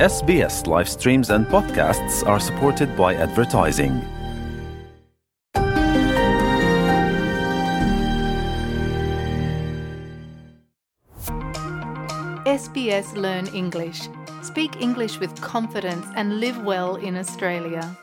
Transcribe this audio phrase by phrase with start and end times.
[0.00, 4.02] SBS live streams and podcasts are supported by advertising.
[12.44, 14.08] SBS Learn English.
[14.42, 17.96] Speak English with confidence and live well in Australia.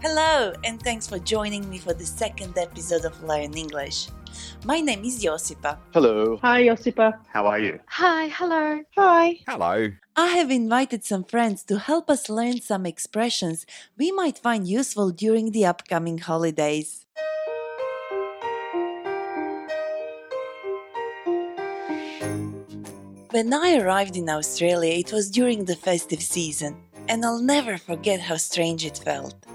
[0.00, 4.06] Hello, and thanks for joining me for the second episode of Learn English.
[4.64, 5.76] My name is Josipa.
[5.92, 6.36] Hello.
[6.40, 7.18] Hi, Josipa.
[7.26, 7.80] How are you?
[7.88, 8.80] Hi, hello.
[8.96, 9.40] Hi.
[9.48, 9.90] Hello.
[10.14, 13.66] I have invited some friends to help us learn some expressions
[13.98, 17.04] we might find useful during the upcoming holidays.
[23.32, 26.76] When I arrived in Australia, it was during the festive season,
[27.08, 29.47] and I'll never forget how strange it felt.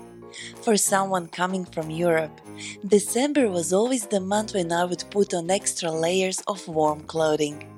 [0.62, 2.42] For someone coming from Europe,
[2.86, 7.70] December was always the month when I would put on extra layers of warm clothing.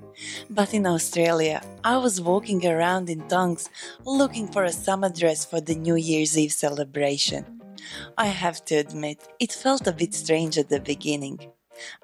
[0.49, 3.69] But in Australia, I was walking around in tongues
[4.05, 7.45] looking for a summer dress for the New Year's Eve celebration.
[8.17, 11.39] I have to admit, it felt a bit strange at the beginning.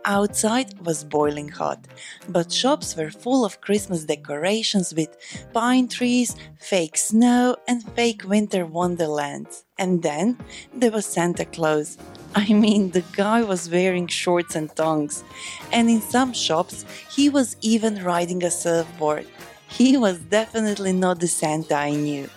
[0.05, 1.85] Outside was boiling hot,
[2.27, 5.17] but shops were full of Christmas decorations with
[5.53, 9.63] pine trees, fake snow, and fake winter wonderlands.
[9.77, 10.37] And then
[10.73, 11.97] there was Santa Claus.
[12.35, 15.23] I mean, the guy was wearing shorts and tongs,
[15.71, 19.27] and in some shops, he was even riding a surfboard.
[19.67, 22.29] He was definitely not the Santa I knew.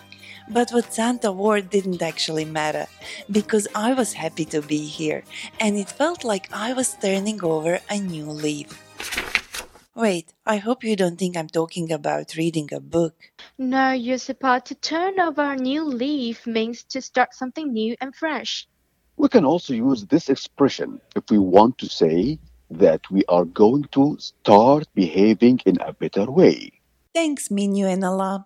[0.48, 2.86] But what Santa wore didn't actually matter
[3.30, 5.24] because I was happy to be here
[5.58, 8.68] and it felt like I was turning over a new leaf.
[9.96, 13.14] Wait, I hope you don't think I'm talking about reading a book.
[13.56, 18.66] No, Josipa, to turn over a new leaf means to start something new and fresh.
[19.16, 22.38] We can also use this expression if we want to say
[22.70, 26.72] that we are going to start behaving in a better way.
[27.14, 28.44] Thanks, Minyu and Allah.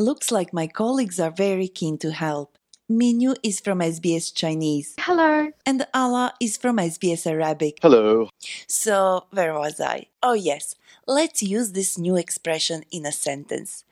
[0.00, 2.56] Looks like my colleagues are very keen to help.
[2.90, 5.50] Minyu is from SBS Chinese Hello.
[5.66, 7.80] and Allah is from SBS Arabic.
[7.82, 8.30] Hello.
[8.66, 10.06] So, where was I?
[10.22, 10.74] Oh, yes.
[11.06, 13.84] Let's use this new expression in a sentence.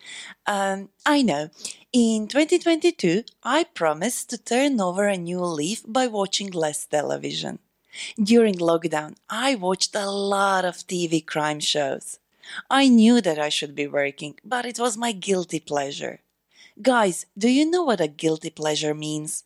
[0.47, 1.51] Um, I know.
[1.93, 7.59] In 2022, I promised to turn over a new leaf by watching less television.
[8.17, 12.19] During lockdown, I watched a lot of TV crime shows.
[12.71, 16.21] I knew that I should be working, but it was my guilty pleasure.
[16.81, 19.45] Guys, do you know what a guilty pleasure means?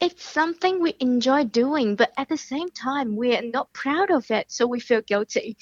[0.00, 4.30] It's something we enjoy doing, but at the same time, we are not proud of
[4.30, 5.56] it, so we feel guilty.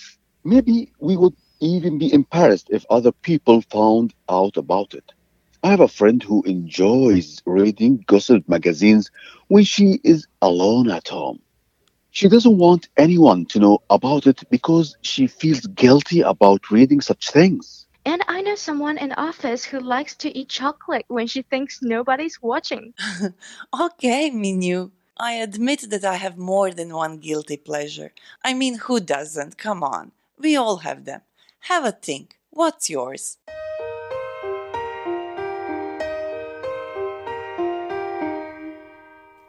[0.45, 5.13] Maybe we would even be embarrassed if other people found out about it.
[5.63, 9.11] I have a friend who enjoys reading gossip magazines
[9.49, 11.41] when she is alone at home.
[12.17, 17.29] She doesn't want anyone to know about it because she feels guilty about reading such
[17.29, 17.85] things.
[18.07, 22.41] And I know someone in office who likes to eat chocolate when she thinks nobody's
[22.41, 22.95] watching.
[23.79, 24.93] Okay, Minyu.
[25.19, 28.13] I admit that I have more than one guilty pleasure.
[28.43, 29.59] I mean, who doesn't?
[29.59, 30.13] Come on.
[30.39, 31.21] We all have them.
[31.69, 32.39] Have a think.
[32.49, 33.37] What's yours?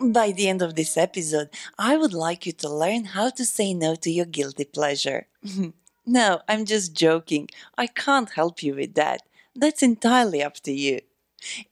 [0.08, 3.74] By the end of this episode, I would like you to learn how to say
[3.74, 5.28] no to your guilty pleasure.
[6.06, 7.50] no, I'm just joking.
[7.78, 9.24] I can't help you with that.
[9.54, 11.02] That's entirely up to you.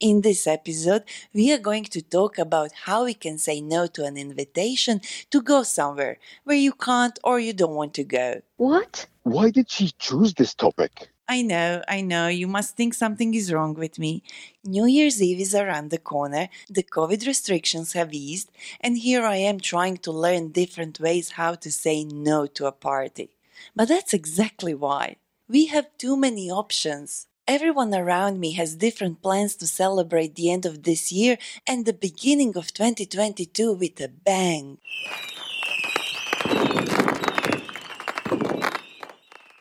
[0.01, 1.03] In this episode,
[1.33, 4.99] we are going to talk about how we can say no to an invitation
[5.31, 8.41] to go somewhere where you can't or you don't want to go.
[8.57, 9.07] What?
[9.23, 11.09] Why did she choose this topic?
[11.27, 14.21] I know, I know, you must think something is wrong with me.
[14.63, 19.37] New Year's Eve is around the corner, the COVID restrictions have eased, and here I
[19.37, 23.31] am trying to learn different ways how to say no to a party.
[23.75, 25.15] But that's exactly why.
[25.49, 27.25] We have too many options.
[27.47, 31.93] Everyone around me has different plans to celebrate the end of this year and the
[31.93, 34.77] beginning of 2022 with a bang.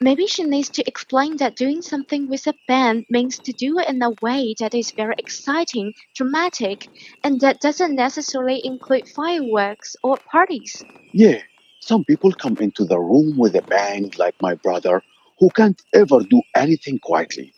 [0.05, 3.89] Maybe she needs to explain that doing something with a band means to do it
[3.89, 6.87] in a way that is very exciting, dramatic,
[7.25, 10.85] and that doesn't necessarily include fireworks or parties.
[11.15, 11.41] Yeah,
[11.81, 15.03] some people come into the room with a bang, like my brother,
[15.39, 17.55] who can't ever do anything quietly.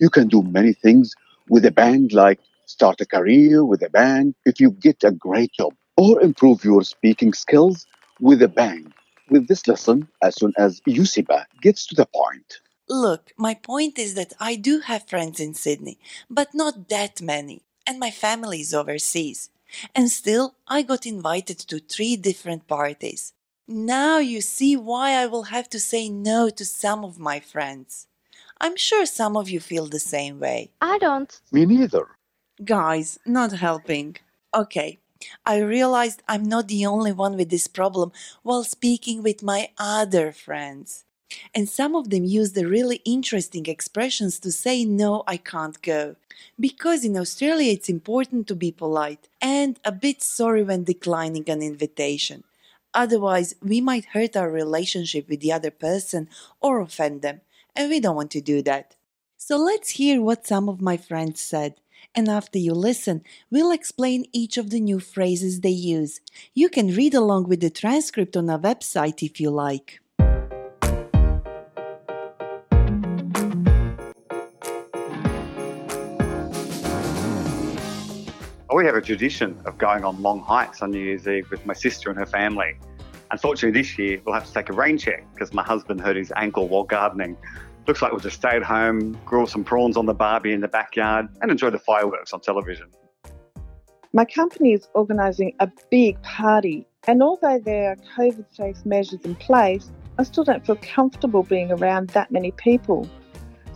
[0.00, 1.14] You can do many things
[1.48, 5.52] with a bang, like start a career with a bang if you get a great
[5.52, 7.86] job, or improve your speaking skills
[8.18, 8.92] with a bang.
[9.28, 12.60] With this lesson, as soon as Josipa gets to the point.
[12.88, 15.98] Look, my point is that I do have friends in Sydney,
[16.30, 19.50] but not that many, and my family is overseas.
[19.94, 23.32] And still, I got invited to three different parties.
[23.66, 28.06] Now you see why I will have to say no to some of my friends.
[28.60, 30.70] I'm sure some of you feel the same way.
[30.80, 31.40] I don't.
[31.50, 32.06] Me neither.
[32.64, 34.16] Guys, not helping.
[34.54, 35.00] Okay,
[35.44, 40.32] I realized I'm not the only one with this problem while speaking with my other
[40.32, 41.04] friends.
[41.54, 46.16] And some of them use the really interesting expressions to say, No, I can't go.
[46.58, 51.62] Because in Australia it's important to be polite and a bit sorry when declining an
[51.62, 52.44] invitation.
[52.94, 56.28] Otherwise, we might hurt our relationship with the other person
[56.60, 57.40] or offend them,
[57.74, 58.94] and we don't want to do that.
[59.36, 61.74] So let's hear what some of my friends said.
[62.18, 66.22] And after you listen, we'll explain each of the new phrases they use.
[66.54, 70.00] You can read along with the transcript on our website if you like.
[78.72, 81.74] We have a tradition of going on long hikes on New Year's Eve with my
[81.74, 82.78] sister and her family.
[83.30, 86.32] Unfortunately, this year we'll have to take a rain check because my husband hurt his
[86.36, 87.36] ankle while gardening.
[87.86, 90.68] Looks like we'll just stay at home, grill some prawns on the barbie in the
[90.68, 92.88] backyard, and enjoy the fireworks on television.
[94.12, 99.36] My company is organising a big party, and although there are COVID safe measures in
[99.36, 103.08] place, I still don't feel comfortable being around that many people.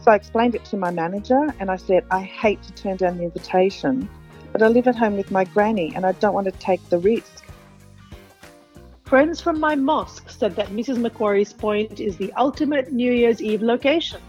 [0.02, 3.18] So I explained it to my manager and I said, I hate to turn down
[3.18, 4.08] the invitation,
[4.50, 6.98] but I live at home with my granny and I don't want to take the
[6.98, 7.39] risk.
[9.10, 10.98] Friends from my mosque said that Mrs.
[10.98, 14.20] Macquarie's Point is the ultimate New Year's Eve location.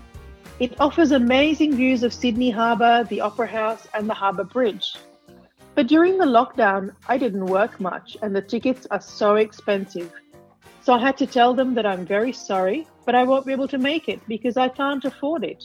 [0.60, 4.96] It offers amazing views of Sydney Harbour, the Opera House, and the Harbour Bridge.
[5.76, 10.12] But during the lockdown, I didn't work much and the tickets are so expensive.
[10.82, 13.68] So I had to tell them that I'm very sorry, but I won't be able
[13.68, 15.64] to make it because I can't afford it.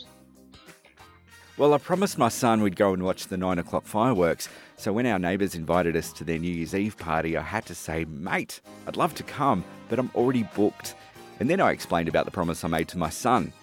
[1.58, 4.50] Well, I promised my son we'd go and watch the nine o'clock fireworks.
[4.76, 7.74] So when our neighbours invited us to their New Year's Eve party, I had to
[7.74, 10.94] say, mate, I'd love to come, but I'm already booked.
[11.40, 13.54] And then I explained about the promise I made to my son.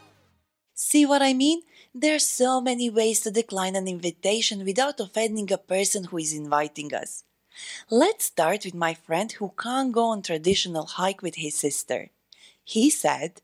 [0.73, 1.61] See what I mean?
[1.93, 6.33] There are so many ways to decline an invitation without offending a person who is
[6.33, 7.23] inviting us.
[7.91, 12.09] Let's start with my friend who can't go on traditional hike with his sister.
[12.63, 13.43] He said,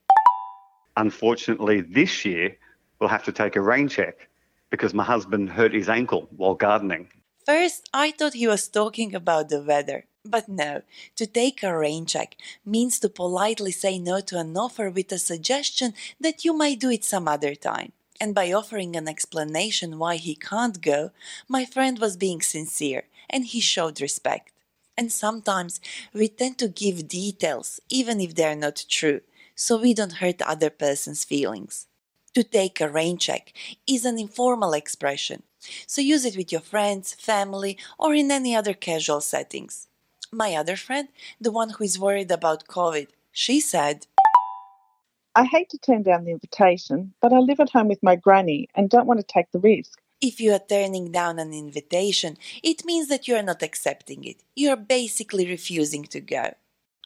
[0.98, 2.58] Unfortunately, this year
[2.98, 4.29] we'll have to take a rain check
[4.70, 7.08] because my husband hurt his ankle while gardening.
[7.46, 10.06] First, I thought he was talking about the weather.
[10.26, 10.82] But no,
[11.16, 12.36] to take a rain check
[12.66, 16.92] means to politely say no to an offer with a suggestion that you might do
[16.92, 17.94] it some other time.
[18.22, 21.12] And by offering an explanation why he can't go,
[21.48, 24.52] my friend was being sincere and he showed respect.
[24.98, 25.80] And sometimes
[26.14, 29.22] we tend to give details even if they're not true,
[29.56, 31.88] so we don't hurt other person's feelings.
[32.36, 33.54] To take a rain check
[33.88, 35.44] is an informal expression,
[35.88, 39.88] so use it with your friends, family, or in any other casual settings.
[40.32, 41.08] My other friend,
[41.42, 44.06] the one who is worried about COVID, she said,
[45.36, 48.70] I hate to turn down the invitation, but I live at home with my granny
[48.76, 50.00] and don't want to take the risk.
[50.22, 54.44] If you are turning down an invitation, it means that you are not accepting it.
[54.56, 56.54] You are basically refusing to go.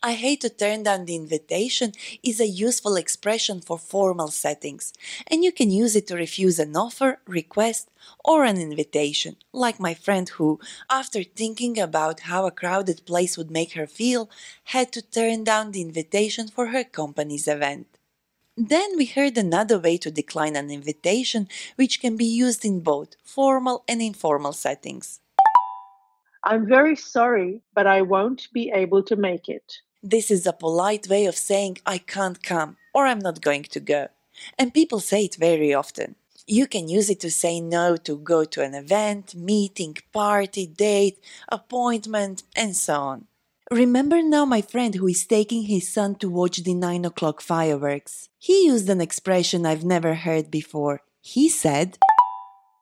[0.06, 4.92] I hate to turn down the invitation is a useful expression for formal settings,
[5.28, 7.90] and you can use it to refuse an offer, request,
[8.26, 10.60] or an invitation, like my friend who,
[10.90, 14.30] after thinking about how a crowded place would make her feel,
[14.66, 17.88] had to turn down the invitation for her company's event.
[18.58, 23.16] Then we heard another way to decline an invitation, which can be used in both
[23.24, 25.22] formal and informal settings.
[26.44, 29.80] I'm very sorry, but I won't be able to make it.
[30.06, 33.80] This is a polite way of saying I can't come or I'm not going to
[33.80, 34.10] go.
[34.60, 36.16] And people say it very often.
[36.46, 41.24] You can use it to say no to go to an event, meeting, party, date,
[41.48, 43.28] appointment, and so on.
[43.72, 48.28] Remember now my friend who is taking his son to watch the 9 o'clock fireworks.
[48.38, 51.00] He used an expression I've never heard before.
[51.22, 51.98] He said,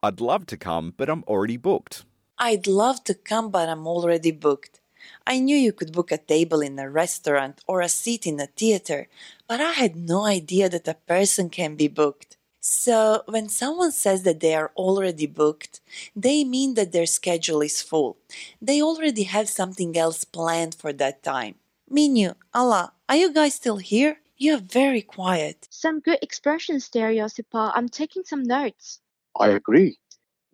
[0.02, 2.04] I'd love to come, but I'm already booked.
[2.40, 4.81] I'd love to come, but I'm already booked.
[5.26, 8.48] I knew you could book a table in a restaurant or a seat in a
[8.48, 9.08] theater,
[9.48, 12.38] but I had no idea that a person can be booked.
[12.60, 15.82] So, when someone says that they are already booked,
[16.16, 18.18] they mean that their schedule is full.
[18.62, 21.56] They already have something else planned for that time.
[21.92, 24.20] Minyu, Allah, are you guys still here?
[24.38, 25.68] You're very quiet.
[25.72, 27.72] Some good expressions there, Josipa.
[27.76, 29.00] I'm taking some notes.
[29.40, 29.98] I agree.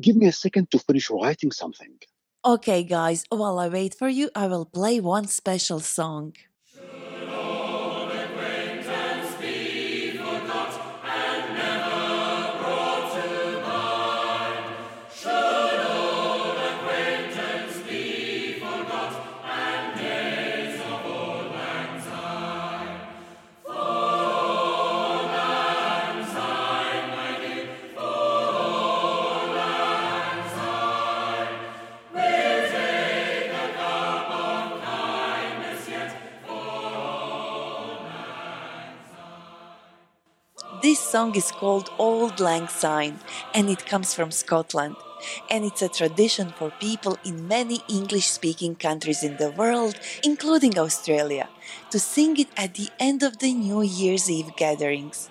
[0.02, 1.98] Give me a second to finish writing something.
[2.48, 6.34] Okay, guys, while I wait for you, I will play one special song.
[40.88, 43.20] This song is called Auld Lang Syne
[43.54, 44.96] and it comes from Scotland.
[45.52, 50.80] And it's a tradition for people in many English speaking countries in the world, including
[50.80, 51.50] Australia,
[51.92, 55.30] to sing it at the end of the New Year's Eve gatherings.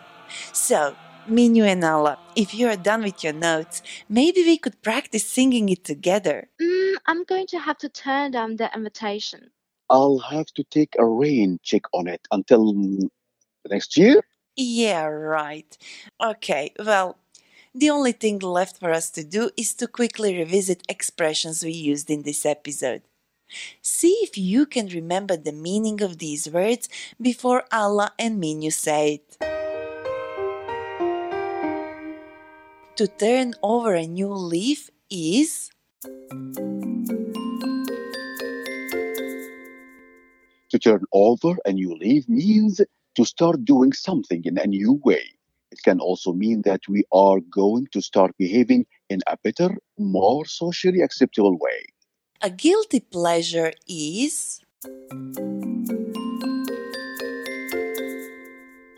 [0.52, 0.94] So,
[1.26, 5.70] Minyu and Alla, if you are done with your notes, maybe we could practice singing
[5.70, 6.50] it together.
[6.60, 9.52] Mm, I'm going to have to turn down the invitation.
[9.88, 13.08] I'll have to take a rain check on it until mm,
[13.70, 14.22] next year.
[14.56, 15.76] Yeah, right.
[16.20, 17.18] Okay, well,
[17.74, 22.10] the only thing left for us to do is to quickly revisit expressions we used
[22.10, 23.02] in this episode.
[23.82, 26.88] See if you can remember the meaning of these words
[27.20, 29.38] before Allah and Minyu say it.
[32.96, 35.70] To turn over a new leaf is
[40.70, 42.80] To turn over a new leaf means
[43.16, 45.24] to start doing something in a new way.
[45.72, 50.44] It can also mean that we are going to start behaving in a better, more
[50.46, 51.80] socially acceptable way.
[52.42, 54.60] a guilty pleasure is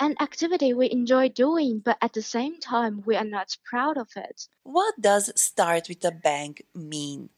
[0.00, 4.08] An activity we enjoy doing, but at the same time, we are not proud of
[4.16, 4.48] it.
[4.62, 7.28] what does start with a bang mean?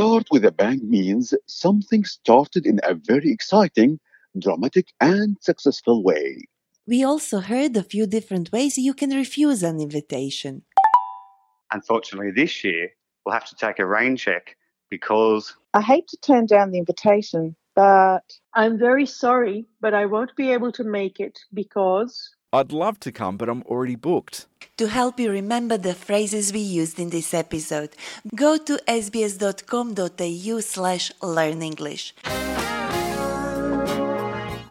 [0.00, 4.00] Start with a bang means something started in a very exciting,
[4.38, 6.48] dramatic, and successful way.
[6.86, 10.62] We also heard a few different ways you can refuse an invitation.
[11.70, 12.88] Unfortunately, this year
[13.26, 14.56] we'll have to take a rain check
[14.88, 20.34] because I hate to turn down the invitation, but I'm very sorry, but I won't
[20.34, 22.30] be able to make it because.
[22.54, 24.46] I'd love to come, but I'm already booked.
[24.80, 27.90] To help you remember the phrases we used in this episode,
[28.34, 32.14] go to sbs.com.au slash learn English.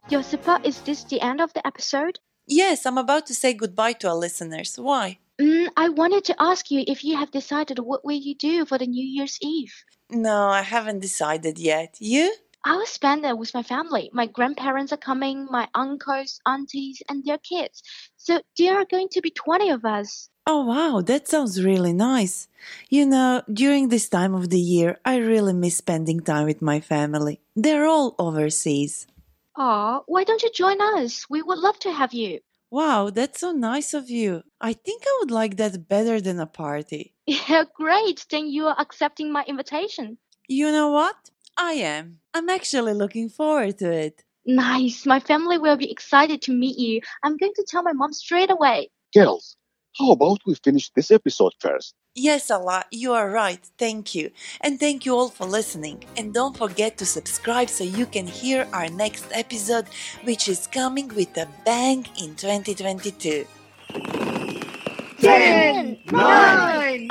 [0.09, 2.17] Josipa, is this the end of the episode?
[2.47, 4.79] Yes, I'm about to say goodbye to our listeners.
[4.79, 5.19] Why?
[5.39, 8.79] Mm, I wanted to ask you if you have decided what will you do for
[8.79, 9.75] the New Year's Eve.
[10.09, 11.97] No, I haven't decided yet.
[11.99, 12.33] You?
[12.65, 14.09] I will spend it with my family.
[14.13, 17.81] My grandparents are coming, my uncles, aunties, and their kids.
[18.17, 20.29] So there are going to be 20 of us.
[20.45, 22.47] Oh, wow, that sounds really nice.
[22.89, 26.79] You know, during this time of the year, I really miss spending time with my
[26.79, 27.39] family.
[27.55, 29.07] They're all overseas.
[29.55, 31.25] Aw, why don't you join us?
[31.29, 32.39] We would love to have you.
[32.71, 34.43] Wow, that's so nice of you.
[34.59, 37.13] I think I would like that better than a party.
[37.25, 38.25] Yeah, great.
[38.29, 40.17] Then you are accepting my invitation.
[40.47, 41.29] You know what?
[41.61, 42.19] I am.
[42.33, 44.23] I'm actually looking forward to it.
[44.45, 45.05] Nice.
[45.05, 47.01] My family will be excited to meet you.
[47.21, 48.89] I'm going to tell my mom straight away.
[49.13, 49.57] Girls,
[49.97, 51.93] how about we finish this episode first?
[52.15, 53.59] Yes, Allah, you are right.
[53.77, 54.31] Thank you.
[54.61, 56.05] And thank you all for listening.
[56.15, 59.87] And don't forget to subscribe so you can hear our next episode,
[60.23, 63.45] which is coming with a bang in 2022.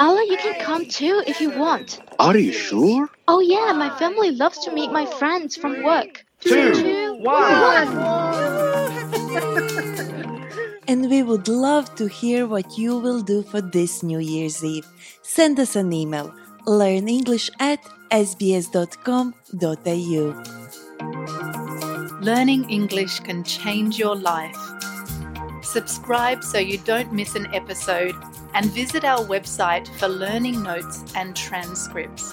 [0.00, 2.00] Allah, you can come too if you want.
[2.18, 3.10] Are you sure?
[3.30, 6.24] Oh yeah, my family loves to meet my friends from work.
[6.40, 7.88] Two, one.
[10.88, 14.86] And we would love to hear what you will do for this New Year's Eve.
[15.20, 16.32] Send us an email
[16.66, 17.78] learnenglish at
[18.10, 19.44] sbs.com.au.
[22.22, 24.56] Learning English can change your life.
[25.62, 28.14] Subscribe so you don't miss an episode
[28.54, 32.32] and visit our website for learning notes and transcripts.